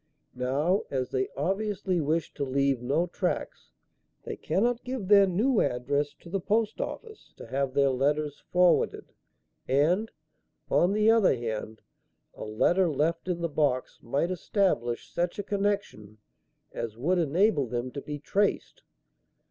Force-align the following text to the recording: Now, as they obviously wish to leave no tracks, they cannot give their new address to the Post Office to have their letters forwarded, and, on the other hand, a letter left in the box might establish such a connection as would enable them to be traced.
Now, 0.33 0.81
as 0.89 1.11
they 1.11 1.29
obviously 1.37 2.01
wish 2.01 2.33
to 2.33 2.43
leave 2.43 2.81
no 2.81 3.05
tracks, 3.05 3.69
they 4.23 4.35
cannot 4.35 4.83
give 4.83 5.07
their 5.07 5.27
new 5.27 5.59
address 5.61 6.15
to 6.21 6.29
the 6.31 6.39
Post 6.39 6.81
Office 6.81 7.31
to 7.37 7.45
have 7.45 7.75
their 7.75 7.89
letters 7.91 8.39
forwarded, 8.51 9.13
and, 9.67 10.09
on 10.71 10.93
the 10.93 11.11
other 11.11 11.35
hand, 11.37 11.81
a 12.33 12.43
letter 12.45 12.89
left 12.89 13.27
in 13.27 13.41
the 13.41 13.47
box 13.47 13.99
might 14.01 14.31
establish 14.31 15.07
such 15.07 15.37
a 15.37 15.43
connection 15.43 16.17
as 16.71 16.97
would 16.97 17.19
enable 17.19 17.67
them 17.67 17.91
to 17.91 18.01
be 18.01 18.17
traced. 18.17 18.81